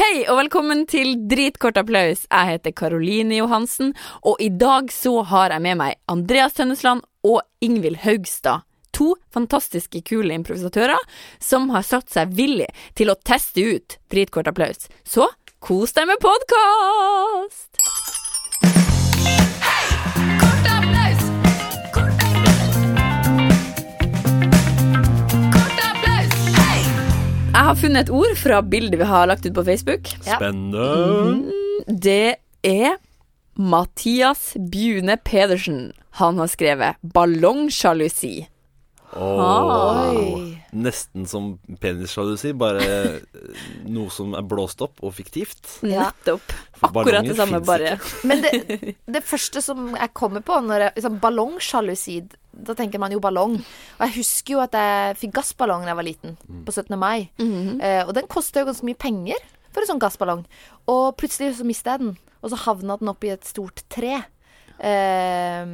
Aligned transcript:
Hei 0.00 0.22
og 0.32 0.38
velkommen 0.38 0.86
til 0.88 1.10
Dritkort 1.28 1.76
applaus. 1.76 2.22
Jeg 2.24 2.48
heter 2.48 2.72
Karoline 2.72 3.36
Johansen, 3.36 3.90
og 4.24 4.40
i 4.40 4.46
dag 4.48 4.88
så 4.94 5.18
har 5.28 5.52
jeg 5.52 5.60
med 5.60 5.76
meg 5.76 5.98
Andreas 6.08 6.56
Tønnesland 6.56 7.04
og 7.28 7.42
Ingvild 7.60 8.00
Haugstad. 8.00 8.64
To 8.96 9.10
fantastiske 9.28 10.00
kule 10.08 10.32
improvisatører 10.38 11.04
som 11.36 11.68
har 11.74 11.84
satt 11.84 12.08
seg 12.16 12.32
villig 12.32 12.70
til 12.96 13.12
å 13.12 13.18
teste 13.20 13.60
ut 13.60 13.98
Dritkort 14.08 14.48
applaus. 14.48 14.88
Så 15.04 15.28
kos 15.60 15.92
deg 15.92 16.08
med 16.08 16.24
podkast! 16.24 17.79
Jeg 27.60 27.66
har 27.68 27.76
funnet 27.76 28.06
et 28.06 28.10
ord 28.16 28.38
fra 28.40 28.58
bildet 28.64 28.96
vi 28.96 29.04
har 29.04 29.26
lagt 29.28 29.44
ut 29.44 29.52
på 29.52 29.62
Facebook. 29.66 30.08
Spennende. 30.24 31.50
Det 31.92 32.38
er 32.64 32.94
Mathias 33.60 34.54
Bjune 34.72 35.18
Pedersen. 35.20 35.90
Han 36.16 36.40
har 36.40 36.48
skrevet 36.48 36.96
'ballongsjalusi'. 37.04 38.46
Åh, 39.12 40.56
Nesten 40.72 41.26
som 41.26 41.58
penissjalusi, 41.82 42.54
bare 42.56 43.20
noe 43.84 44.08
som 44.08 44.32
er 44.38 44.46
blåst 44.46 44.80
opp 44.80 45.04
og 45.04 45.12
fiktivt. 45.18 45.82
Nettopp. 45.84 46.56
For 46.80 46.88
Akkurat 46.88 47.28
det 47.28 47.36
samme, 47.36 47.60
bare. 47.60 47.98
Men 48.24 48.40
det, 48.40 48.52
det 49.18 49.24
første 49.26 49.60
som 49.60 49.92
jeg 49.98 50.14
kommer 50.16 50.40
på 50.40 50.62
når 50.64 50.86
jeg 50.86 50.96
liksom, 50.96 51.20
Ballongsjalusi, 51.20 52.22
da 52.52 52.74
tenker 52.74 52.98
man 52.98 53.12
jo 53.14 53.20
ballong. 53.22 53.58
Og 53.98 54.02
jeg 54.06 54.16
husker 54.18 54.56
jo 54.56 54.60
at 54.64 54.72
jeg 54.74 55.16
fikk 55.20 55.34
gassballong 55.38 55.84
da 55.86 55.92
jeg 55.92 56.00
var 56.00 56.06
liten, 56.08 56.36
på 56.66 56.72
17. 56.72 56.98
mai. 56.98 57.30
eh, 57.80 58.02
og 58.06 58.14
den 58.14 58.26
kosta 58.26 58.60
jo 58.60 58.66
ganske 58.70 58.84
mye 58.86 58.98
penger 58.98 59.38
for 59.70 59.82
en 59.82 59.92
sånn 59.92 60.02
gassballong. 60.02 60.44
Og 60.90 61.16
plutselig 61.16 61.56
så 61.58 61.64
mista 61.64 61.94
jeg 61.94 62.00
den, 62.00 62.16
og 62.42 62.50
så 62.50 62.56
havna 62.66 62.96
den 62.98 63.08
oppi 63.12 63.30
et 63.30 63.44
stort 63.46 63.84
tre. 63.88 64.24
Eh, 64.80 65.64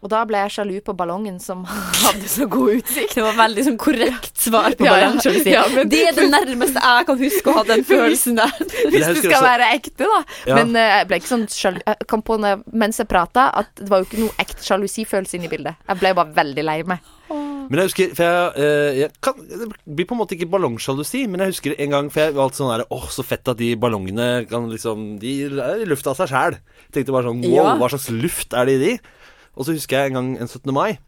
og 0.00 0.08
da 0.12 0.22
ble 0.28 0.38
jeg 0.44 0.52
sjalu 0.54 0.76
på 0.84 0.94
ballongen 0.96 1.36
som 1.42 1.64
hadde 2.04 2.28
så 2.30 2.46
god 2.50 2.78
utsikt. 2.78 3.14
Det 3.18 3.24
var 3.24 3.36
veldig 3.38 3.64
sånn 3.68 3.78
korrekt 3.80 4.40
svar 4.46 4.70
på 4.78 4.86
Ja, 4.86 4.94
ja. 5.02 5.10
Ja, 5.52 5.64
men- 5.74 5.90
det 5.92 6.02
er 6.08 6.16
det 6.16 6.28
nærmeste 6.36 6.80
jeg 6.82 7.06
kan 7.10 7.20
huske 7.20 7.52
å 7.52 7.56
ha 7.58 7.64
den 7.68 7.84
følelsen 7.92 8.38
der. 8.40 8.54
Hvis 8.56 9.06
du 9.06 9.12
det 9.12 9.16
skal 9.20 9.32
også- 9.36 9.44
være 9.48 9.70
ekte, 9.76 10.08
da. 10.08 10.20
Ja. 10.48 10.54
Men 10.60 10.76
eh, 10.76 10.88
jeg 10.98 11.10
ble 11.10 11.20
ikke 11.20 11.32
sånn 11.34 11.46
sjalu 11.52 11.82
Jeg 11.86 12.08
kom 12.08 12.22
på 12.26 12.38
mens 12.72 12.98
jeg 13.02 13.08
prata, 13.10 13.50
at 13.62 13.68
det 13.80 13.90
var 13.92 14.02
jo 14.02 14.08
ikke 14.10 14.22
noe 14.24 14.38
ekte 14.42 14.64
sjalusifølelse 14.66 15.38
inne 15.38 15.50
i 15.50 15.52
bildet. 15.56 15.76
Jeg 15.88 16.00
ble 16.02 16.14
bare 16.20 16.34
veldig 16.40 16.64
lei 16.66 16.80
meg. 16.94 17.12
Men 17.70 17.80
jeg 17.82 17.88
husker 17.90 18.14
For 18.16 18.24
jeg, 18.24 18.52
eh, 18.62 18.98
jeg 19.00 19.10
kan, 19.24 19.34
Det 19.48 19.68
blir 19.96 20.06
på 20.06 20.14
en 20.16 20.20
måte 20.20 20.36
ikke 20.36 20.48
ballongsjalusi, 20.52 21.24
men 21.28 21.40
jeg 21.44 21.54
husker 21.54 21.74
en 21.82 21.90
gang 21.94 22.10
For 22.12 22.20
jeg 22.26 22.34
var 22.36 22.44
alltid 22.46 22.60
sånn 22.62 22.72
der 22.74 22.84
Åh, 22.94 23.06
så 23.10 23.24
fett 23.26 23.48
at 23.52 23.58
de 23.60 23.70
ballongene 23.80 24.28
kan 24.50 24.68
liksom 24.70 25.18
De 25.22 25.32
er 25.48 25.82
i 25.82 25.88
lufta 25.88 26.12
av 26.12 26.20
seg 26.20 26.30
sjæl. 26.32 26.58
Tenkte 26.94 27.14
bare 27.16 27.28
sånn 27.30 27.42
Wow, 27.44 27.54
Ja. 27.56 27.76
hva 27.80 27.88
slags 27.92 28.08
luft 28.14 28.54
er 28.54 28.66
det 28.70 28.76
i 28.78 28.82
de? 28.84 28.92
Og 29.56 29.64
så 29.66 29.72
husker 29.76 29.96
jeg 30.04 30.12
en 30.12 30.18
gang 30.18 30.30
en 30.44 30.48
17. 30.48 30.72
mai, 30.76 30.98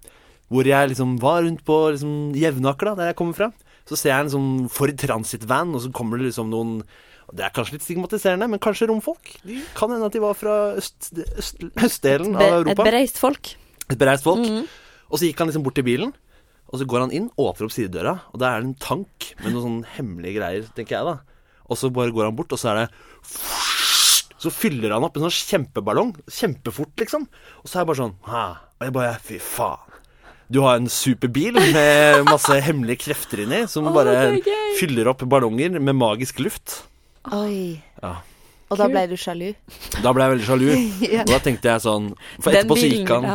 hvor 0.51 0.64
jeg 0.64 0.89
liksom 0.95 1.19
var 1.20 1.42
rundt 1.45 1.64
på 1.69 1.77
liksom 1.92 2.33
Jevnaker, 2.34 2.91
da, 2.91 2.95
der 3.03 3.11
jeg 3.12 3.17
kommer 3.20 3.36
fra. 3.36 3.51
Så 3.89 3.97
ser 3.97 4.14
jeg 4.14 4.25
en 4.25 4.33
sånn 4.33 4.70
Ford 4.73 4.95
Transit-van, 4.97 5.75
og 5.77 5.83
så 5.84 5.92
kommer 5.92 6.17
det 6.17 6.31
liksom 6.31 6.48
noen 6.53 6.83
Det 7.29 7.45
er 7.45 7.51
kanskje 7.53 7.75
litt 7.77 7.84
stigmatiserende, 7.84 8.48
men 8.48 8.59
kanskje 8.59 8.89
romfolk? 8.89 9.34
De 9.45 9.59
kan 9.77 9.91
hende 9.92 10.06
at 10.09 10.14
de 10.17 10.20
var 10.25 10.33
fra 10.33 10.55
øst, 10.81 11.11
øst, 11.36 11.61
østdelen 11.77 12.33
av 12.36 12.62
Europa. 12.62 12.73
Et 12.73 12.89
bereist 12.89 13.19
folk. 13.20 13.51
Et 13.91 13.98
bereist 14.01 14.25
folk. 14.25 14.48
Og 15.11 15.19
så 15.20 15.29
gikk 15.29 15.39
han 15.45 15.48
liksom 15.53 15.62
bort 15.67 15.77
til 15.77 15.84
bilen, 15.84 16.14
og 16.69 16.80
så 16.80 16.86
går 16.88 17.06
han 17.06 17.14
inn, 17.16 17.30
åpner 17.41 17.69
opp 17.69 17.74
sidedøra, 17.74 18.14
og 18.33 18.41
der 18.42 18.52
er 18.52 18.62
det 18.62 18.69
en 18.69 18.78
tank 18.83 19.30
med 19.41 19.52
noen 19.55 19.64
sånne 19.64 19.92
hemmelige 19.97 20.36
greier, 20.36 20.69
tenker 20.77 20.98
jeg 20.98 21.08
da. 21.08 21.16
Og 21.69 21.80
så 21.80 21.91
bare 21.92 22.12
går 22.12 22.28
han 22.28 22.36
bort, 22.36 22.52
og 22.52 22.61
så 22.61 22.72
er 22.72 22.80
det 22.83 22.88
Så 24.38 24.52
fyller 24.55 24.92
han 24.94 25.05
opp 25.05 25.16
en 25.19 25.27
sånn 25.27 25.34
kjempeballong. 25.34 26.12
Kjempefort, 26.30 26.94
liksom. 27.00 27.27
Og 27.61 27.66
så 27.66 27.78
er 27.78 27.83
jeg 27.83 27.89
bare 27.91 28.00
sånn 28.05 28.14
ha. 28.30 28.44
Og 28.78 28.86
jeg 28.86 28.94
bare 28.94 29.16
Fy 29.24 29.41
faen. 29.42 29.96
Du 30.48 30.62
har 30.64 30.78
en 30.78 30.89
superbil 30.89 31.58
med 31.74 32.23
masse 32.24 32.55
hemmelige 32.64 33.02
krefter 33.02 33.42
inni, 33.45 33.67
som 33.68 33.90
bare 33.92 34.14
er 34.17 34.39
fyller 34.78 35.11
opp 35.11 35.27
ballonger 35.28 35.74
med 35.77 35.92
magisk 35.98 36.39
luft. 36.40 36.78
Oi. 37.36 37.83
Ja. 38.01 38.14
Og 38.68 38.80
da 38.80 38.86
ble 38.89 39.02
du 39.11 39.17
sjalu. 39.20 39.51
Da 40.05 40.12
ble 40.17 40.24
jeg 40.24 40.34
veldig 40.36 40.46
sjalu. 40.48 40.68
Ja. 41.18 41.27
Og 41.27 41.34
da 41.34 41.42
tenkte 41.45 41.73
jeg 41.73 41.84
sånn 41.84 42.08
For 42.39 42.52
Den 42.52 42.62
etterpå 42.62 42.78
så 42.80 42.89
gikk 42.89 43.12
han. 43.12 43.28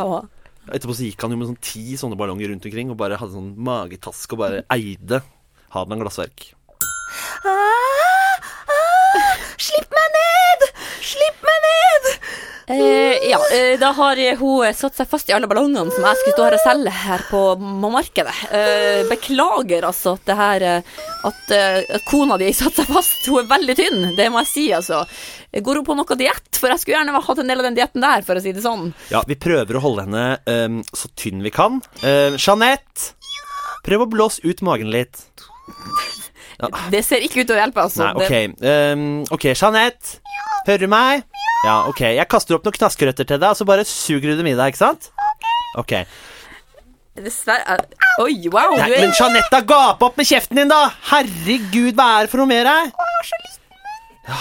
Etterpå 0.72 0.96
så 0.96 1.08
gikk 1.08 1.24
han 1.26 1.34
jo 1.34 1.40
med 1.42 1.50
sånn 1.52 1.62
ti 1.64 1.98
sånne 2.00 2.18
ballonger 2.20 2.54
rundt 2.54 2.68
omkring 2.70 2.92
og 2.94 3.00
bare 3.02 3.20
hadde 3.20 3.36
sånn 3.36 3.52
magetask 3.68 4.36
og 4.36 4.44
bare 4.46 4.64
eide 4.72 5.20
Hadeland 5.76 6.06
Glassverk. 6.06 6.54
Ah, 7.44 8.38
ah, 8.72 9.34
Slipp 9.60 9.92
meg 9.92 10.14
ned! 10.16 10.23
Eh, 12.68 13.30
ja, 13.30 13.40
eh, 13.54 13.80
da 13.80 13.90
har 13.92 14.18
eh, 14.18 14.38
hun 14.40 14.74
satt 14.74 14.96
seg 14.96 15.10
fast 15.12 15.30
i 15.30 15.34
alle 15.36 15.50
ballongene 15.52 15.92
som 15.92 16.06
jeg 16.08 16.20
skulle 16.20 16.36
stå 16.36 16.46
her 16.46 16.56
og 16.56 16.64
selge 16.64 16.94
her 16.96 17.24
på 17.28 17.42
markedet. 17.84 18.36
Eh, 18.56 19.02
beklager 19.10 19.88
altså 19.90 20.16
at 20.16 20.30
det 20.30 20.38
her 20.40 20.66
eh, 20.70 20.94
at, 21.28 21.42
eh, 21.52 21.80
at 21.98 22.06
kona 22.08 22.38
di 22.40 22.52
satte 22.56 22.84
seg 22.86 22.94
fast. 22.96 23.28
Hun 23.28 23.42
er 23.42 23.50
veldig 23.52 23.76
tynn, 23.80 24.06
det 24.16 24.30
må 24.32 24.44
jeg 24.46 24.52
si, 24.52 24.66
altså. 24.76 25.04
Går 25.54 25.82
hun 25.82 25.88
på 25.88 25.98
noe 26.00 26.20
diett? 26.20 26.48
For 26.56 26.72
jeg 26.72 26.82
skulle 26.82 27.02
gjerne 27.02 27.24
hatt 27.28 27.44
en 27.44 27.52
del 27.52 27.60
av 27.60 27.68
den 27.68 27.78
dietten 27.78 28.06
der, 28.06 28.24
for 28.26 28.40
å 28.40 28.44
si 28.44 28.56
det 28.56 28.64
sånn. 28.64 28.94
Ja, 29.12 29.26
vi 29.28 29.36
prøver 29.36 29.78
å 29.78 29.84
holde 29.84 30.08
henne 30.08 30.26
um, 30.48 30.80
så 30.96 31.12
tynn 31.20 31.44
vi 31.44 31.52
kan. 31.54 31.82
Uh, 32.00 32.40
Jeanette! 32.40 33.12
Prøv 33.84 34.06
å 34.06 34.08
blåse 34.08 34.40
ut 34.48 34.64
magen 34.64 34.88
litt. 34.94 35.20
Det 36.94 37.04
ser 37.04 37.26
ikke 37.26 37.44
ut 37.44 37.50
til 37.50 37.58
å 37.58 37.60
hjelpe, 37.60 37.84
altså. 37.84 38.08
Nei, 38.08 38.24
ok. 38.24 38.64
Um, 38.64 39.08
ok, 39.36 39.50
Jeanette. 39.52 40.22
Hører 40.64 40.86
du 40.86 40.92
meg? 40.96 41.26
Ja, 41.64 41.76
ok. 41.88 42.02
Jeg 42.18 42.28
kaster 42.32 42.58
opp 42.58 42.66
noen 42.68 42.76
knaskerøtter 42.76 43.28
til 43.28 43.40
deg, 43.40 43.50
og 43.54 43.56
så 43.60 43.68
bare 43.68 43.86
suger 43.88 44.34
du 44.34 44.42
dem 44.42 44.50
i 44.52 44.56
deg, 44.58 44.74
ikke 44.74 44.82
sant? 44.84 45.10
Ok. 45.80 45.94
Dessverre 47.14 47.78
Oi, 48.24 48.50
wow! 48.50 48.74
Nei, 48.74 48.88
Du 48.90 48.96
er 48.98 49.04
men 49.06 49.12
Jeanette, 49.14 49.60
gap 49.70 50.02
opp 50.06 50.16
med 50.18 50.26
kjeften 50.28 50.58
din, 50.60 50.70
da! 50.72 50.88
Herregud, 51.12 51.94
hva 51.98 52.08
er 52.18 52.26
det 52.26 52.32
for 52.34 52.42
noe 52.42 52.50
mer 52.50 52.70
her? 52.70 52.90
Ja, 54.24 54.38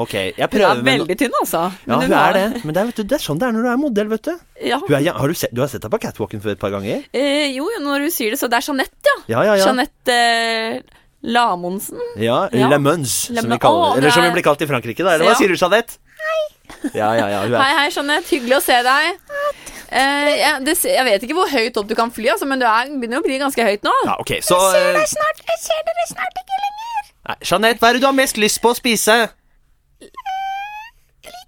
ok, 0.00 0.14
jeg 0.38 0.48
prøver 0.50 0.78
Hun 0.78 0.80
er 0.80 0.86
veldig 0.90 1.16
tynn, 1.20 1.34
altså. 1.40 1.62
Ja, 1.86 1.98
hun 2.02 2.14
er 2.18 2.36
det. 2.36 2.44
Men 2.64 2.74
det 2.76 2.82
er, 2.82 2.90
vet 2.90 3.00
du, 3.00 3.04
det 3.12 3.18
er 3.18 3.24
sånn 3.24 3.40
det 3.40 3.46
er 3.48 3.54
når 3.56 3.66
du 3.66 3.70
er 3.72 3.80
modell, 3.80 4.10
vet 4.10 4.26
du. 4.28 4.32
Ja. 4.64 4.78
Hun 4.82 4.96
er, 4.98 5.08
har 5.20 5.32
du, 5.32 5.36
sett, 5.38 5.54
du 5.54 5.62
har 5.62 5.70
sett 5.70 5.84
deg 5.86 5.92
på 5.92 6.00
catwalken 6.02 6.42
før 6.44 6.54
et 6.56 6.62
par 6.62 6.72
ganger? 6.74 7.04
Eh, 7.14 7.46
jo, 7.54 7.68
jo, 7.72 7.82
når 7.84 8.06
du 8.08 8.10
sier 8.14 8.34
det, 8.34 8.40
så 8.42 8.50
det 8.50 8.58
er 8.58 8.66
Jeanette, 8.68 9.06
ja. 9.10 9.16
Ja, 9.36 9.44
ja, 9.50 9.56
ja. 9.60 9.68
Jeanette 9.70 10.16
eh, 10.16 10.98
Lamonsen. 11.36 12.02
Ja, 12.22 12.46
Ja. 12.54 12.68
Le 12.72 12.80
Mons, 12.82 13.14
som 13.30 13.50
vi 13.54 13.60
kaller 13.62 13.94
det. 13.94 14.02
Eller 14.02 14.16
som 14.18 14.26
vi 14.26 14.34
blir 14.38 14.46
kalt 14.46 14.62
i 14.66 14.68
Frankrike, 14.70 15.04
da. 15.06 15.14
Eller 15.16 15.30
hva 15.30 15.38
sier 15.38 15.52
du, 15.52 15.58
Jeanette? 15.58 16.00
Ja, 16.94 17.10
ja, 17.16 17.26
ja. 17.30 17.40
Hun 17.46 17.54
Hei, 17.56 17.70
er 17.72 17.78
hei, 17.80 17.88
Jeanette. 17.94 18.28
Hyggelig 18.32 18.56
å 18.58 18.62
se 18.64 18.76
deg. 18.86 19.22
Eh, 19.86 20.30
jeg, 20.40 20.64
det, 20.66 20.74
jeg 20.90 21.04
vet 21.06 21.24
ikke 21.26 21.36
hvor 21.38 21.50
høyt 21.52 21.76
opp 21.80 21.88
du 21.90 21.94
kan 21.98 22.10
fly, 22.14 22.28
altså, 22.34 22.46
men 22.50 22.58
du 22.62 22.66
er, 22.66 22.90
begynner 22.98 23.22
å 23.22 23.26
bli 23.26 23.38
ganske 23.42 23.66
høyt 23.68 23.84
nå. 23.86 23.92
Ja, 24.08 24.16
okay, 24.22 24.40
så 24.44 24.58
eh, 24.74 24.98
snart. 25.10 25.42
Jeg 25.46 25.62
ser 25.62 25.82
dere 25.86 26.06
snart 26.10 26.40
ikke 26.42 26.60
lenger. 26.64 27.10
Nei, 27.30 27.36
Jeanette, 27.46 27.80
hva 27.82 27.90
er 27.90 27.98
det 27.98 28.02
du 28.02 28.08
har 28.10 28.16
mest 28.18 28.40
lyst 28.42 28.60
på 28.64 28.72
å 28.74 28.78
spise? 28.78 29.16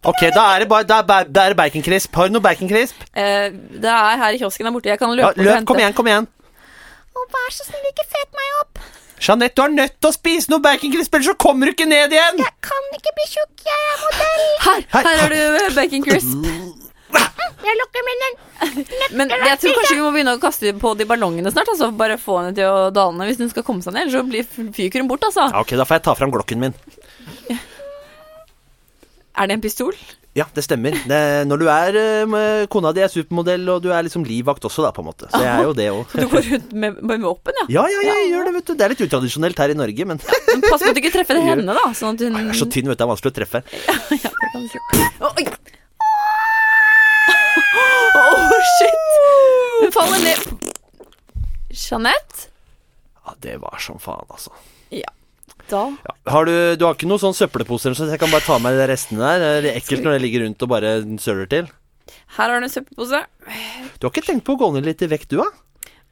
Ok, 0.07 0.23
da 0.35 0.45
er 0.55 0.63
det 0.63 0.69
bare 0.71 0.87
Da 0.87 1.01
er, 1.03 1.27
da 1.27 1.45
er 1.49 1.53
det 1.53 1.59
baconcrisp. 1.59 2.15
Har 2.15 2.29
du 2.31 2.37
noe 2.37 2.45
baconcrisp? 2.45 3.01
Eh, 3.19 3.49
det 3.83 3.91
er 3.91 4.21
her 4.23 4.37
i 4.37 4.39
kiosken 4.41 4.69
der 4.69 4.75
borte. 4.77 4.89
Jeg 4.93 5.01
kan 5.01 5.11
løpe 5.11 5.27
Ja, 5.27 5.33
løp, 5.35 5.47
og 5.51 5.57
hente. 5.59 5.69
kom 5.73 5.81
igjen, 5.83 5.95
kom 5.99 6.07
igjen. 6.11 6.29
Å, 7.19 7.25
vær 7.35 7.51
så 7.51 7.67
snill, 7.67 7.87
ikke 7.91 8.07
fet 8.07 8.31
meg 8.39 8.49
opp. 8.63 8.68
Jeanette, 9.21 9.55
du 9.59 9.63
er 9.65 9.75
nødt 9.75 9.97
til 10.01 10.11
å 10.11 10.15
spise 10.15 10.53
noe 10.53 10.63
baconcrisp, 10.65 11.15
ellers 11.19 11.31
så 11.33 11.37
kommer 11.41 11.69
du 11.71 11.75
ikke 11.75 11.89
ned 11.91 12.15
igjen! 12.15 12.39
Jeg 12.45 12.55
kan 12.65 12.91
ikke 12.97 13.15
bli 13.19 13.27
tjukk, 13.33 13.65
jeg 13.67 13.87
er 13.93 14.03
modell. 14.05 14.45
Her, 14.67 14.85
Her, 14.95 15.09
her 15.09 15.23
har 15.25 15.35
du 15.35 15.75
baconcrisp. 15.75 15.79
bacon 15.79 16.07
crisp. 16.07 16.85
Jeg 17.59 17.75
lukker 17.81 18.05
munnen. 18.07 18.37
Men 19.19 19.33
jeg 19.33 19.59
tror 19.61 19.75
kanskje 19.79 19.97
vi 19.97 20.03
må 20.05 20.11
begynne 20.15 20.35
å 20.37 20.41
kaste 20.43 20.71
på 20.79 20.93
de 20.99 21.07
ballongene 21.09 21.51
snart. 21.53 21.69
Altså, 21.73 21.89
bare 21.99 22.17
få 22.21 22.39
henne 22.41 22.55
til 22.57 22.69
å 22.69 22.89
dale 22.95 23.17
ned 23.19 23.31
hvis 23.33 23.41
hun 23.43 23.51
skal 23.53 23.65
komme 23.67 23.83
seg 23.85 23.97
ned. 23.97 24.07
Ellers 24.07 24.21
så 24.21 24.29
blir 24.29 24.73
fyker 24.77 25.03
hun 25.03 25.11
bort, 25.11 25.27
altså. 25.27 25.49
Ja, 25.51 25.63
ok, 25.65 25.75
da 25.81 25.87
får 25.89 25.99
jeg 25.99 26.05
ta 26.07 26.15
fram 26.19 26.33
glokken 26.35 26.63
min. 26.63 26.77
Er 29.39 29.47
det 29.47 29.55
en 29.59 29.63
pistol? 29.63 29.95
Ja, 30.37 30.45
det 30.55 30.63
stemmer. 30.67 30.95
Det, 31.09 31.19
når 31.51 31.59
du 31.63 31.65
er 31.73 31.97
eh, 31.99 32.25
med- 32.31 32.69
Kona 32.71 32.93
di 32.95 33.01
er 33.03 33.11
supermodell, 33.11 33.65
og 33.73 33.81
du 33.83 33.89
er 33.95 34.05
liksom 34.07 34.23
livvakt 34.27 34.63
også, 34.69 34.85
da, 34.85 34.91
på 34.95 35.03
en 35.03 35.09
måte. 35.09 35.27
Så 35.33 35.41
jeg 35.43 35.51
er 35.51 35.65
jo 35.67 35.73
det 35.79 35.87
òg. 35.91 36.05
Så 36.13 36.21
du 36.23 36.29
går 36.35 36.47
rundt 36.53 36.73
med, 36.85 36.99
med 37.11 37.25
våpen, 37.27 37.59
ja? 37.63 37.67
Ja, 37.79 37.85
ja, 37.91 38.03
jeg 38.13 38.29
gjør 38.33 38.45
det, 38.51 38.55
vet 38.59 38.67
du. 38.71 38.75
Det 38.79 38.87
er 38.87 38.93
litt 38.95 39.03
utradisjonelt 39.09 39.59
her 39.65 39.75
i 39.75 39.79
Norge, 39.79 40.07
men 40.13 40.21
ja, 40.23 40.39
Men 40.53 40.63
pass 40.69 40.83
på 40.85 40.91
at 40.93 40.99
du 40.99 41.03
ikke 41.03 41.15
treffer 41.17 41.35
det 41.41 41.47
henne, 41.49 41.75
da. 41.79 41.87
Sånn 41.99 42.15
at 42.19 42.27
hun 42.29 42.39
er 42.43 42.55
så 42.59 42.69
tynn, 42.71 42.91
vet 42.91 42.99
du. 42.99 43.03
Det 43.03 43.07
er 43.09 43.13
vanskelig 43.15 43.35
å 43.35 43.39
treffe. 43.41 43.63
Ja, 44.19 44.31
det 44.35 44.53
kan 44.53 44.63
du 44.63 44.69
Oi! 45.29 45.45
Å, 48.19 48.63
shit! 48.79 49.11
Hun 49.83 49.93
faller 49.95 50.23
ned. 50.23 50.69
Jeanette? 51.71 52.49
Ja, 53.25 53.35
det 53.45 53.59
var 53.63 53.79
som 53.83 53.99
faen, 54.03 54.27
altså. 54.33 54.55
Ja. 54.95 55.11
Da 55.69 55.85
Ja. 55.91 56.15
Har 56.33 56.49
du, 56.49 56.55
du 56.77 56.85
har 56.87 56.97
ikke 56.97 57.09
noen 57.09 57.21
sånn 57.23 57.37
søppelposer, 57.37 57.95
så 57.97 58.09
jeg 58.09 58.21
kan 58.21 58.33
bare 58.33 58.45
ta 58.45 58.59
med 58.63 58.77
de 58.79 58.89
restene 58.91 59.21
der? 59.21 59.63
Det 59.65 59.71
er 59.73 59.79
ekkelt 59.81 60.05
når 60.05 60.17
det 60.17 60.25
ligger 60.25 60.45
rundt 60.47 60.65
og 60.65 60.71
bare 60.73 60.93
søler 61.21 61.49
til. 61.51 61.71
Her 62.37 62.53
har 62.53 62.61
du 62.61 62.67
en 62.69 62.73
søppelpose. 62.73 63.23
Du 63.99 64.07
har 64.07 64.13
ikke 64.13 64.27
tenkt 64.27 64.47
på 64.47 64.57
å 64.57 64.61
gå 64.61 64.71
ned 64.77 64.89
litt 64.89 65.05
i 65.05 65.11
vekt, 65.11 65.33
du, 65.33 65.41
da? 65.41 65.49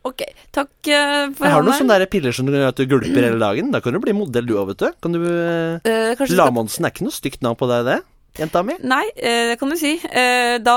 Ok, 0.07 0.23
takk 0.55 0.71
eh, 0.87 1.33
for 1.35 1.49
Jeg 1.49 1.55
har 1.57 1.65
noen 1.67 1.81
sånne 1.81 1.97
der 1.99 2.11
piller 2.11 2.35
som 2.37 2.47
du, 2.47 2.55
at 2.63 2.79
du 2.79 2.87
gulper 2.87 3.27
hele 3.27 3.41
dagen. 3.43 3.73
Da 3.75 3.81
kan 3.83 3.97
du 3.97 4.01
bli 4.05 4.15
modell 4.17 4.47
du 4.47 4.55
òg, 4.55 4.71
vet 4.71 4.85
du. 4.85 4.91
Kan 5.03 5.17
du 5.17 5.23
eh, 5.25 6.13
kanskje 6.17 6.37
skal... 6.37 6.53
Er 6.53 6.93
ikke 6.93 7.09
noe 7.09 7.17
stygt 7.17 7.43
navn 7.43 7.59
på 7.59 7.69
deg, 7.73 7.89
det? 7.89 7.99
Jenta 8.37 8.63
mi? 8.63 8.77
Nei, 8.85 9.05
eh, 9.17 9.51
det 9.51 9.57
kan 9.59 9.73
du 9.73 9.79
si. 9.81 9.97
Eh, 10.07 10.57
da. 10.63 10.77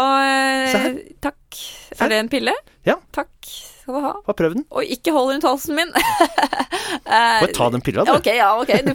Takk. 1.22 1.60
Er 2.00 2.12
det 2.12 2.24
en 2.24 2.32
pille? 2.32 2.56
Ja. 2.88 2.98
Takk 3.16 3.54
skal 3.90 3.98
du 3.98 4.06
ha. 4.06 4.14
Få 4.30 4.34
prøve 4.38 4.54
den. 4.60 4.66
Og 4.70 4.86
ikke 4.86 5.14
hold 5.16 5.34
rundt 5.34 5.50
halsen 5.50 5.76
min. 5.80 5.94
Eh, 7.10 7.40
Bare 7.42 7.54
ta 7.54 7.68
den 7.74 7.82
pilla, 7.82 8.04
du. 8.06 8.12
Ok, 8.14 8.28
ja, 8.38 8.52
ok. 8.60 8.70
Du, 8.86 8.92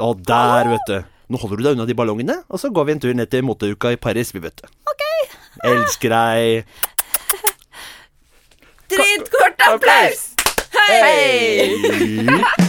Å, 0.00 0.08
der, 0.16 0.70
vet 0.72 0.86
du. 0.88 0.96
Nå 1.32 1.40
holder 1.40 1.60
du 1.60 1.64
deg 1.66 1.76
unna 1.76 1.86
de 1.88 1.96
ballongene, 1.96 2.38
og 2.48 2.60
så 2.60 2.70
går 2.72 2.88
vi 2.88 2.94
en 2.94 3.02
tur 3.04 3.12
ned 3.16 3.28
til 3.32 3.44
moteuka 3.44 3.92
i 3.92 4.00
Paris, 4.00 4.32
vi, 4.32 4.40
vet 4.44 4.62
du. 4.62 4.68
Ok. 4.88 5.04
Elsker 5.68 6.14
deg. 6.16 6.64
Dritkort 8.92 9.66
applaus! 9.68 10.28
Hei! 10.72 11.76
Hei. 11.84 12.68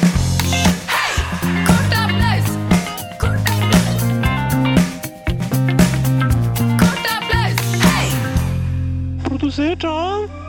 sit 9.53 9.77
down. 9.77 10.42